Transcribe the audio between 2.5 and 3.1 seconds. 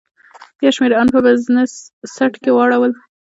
واړول.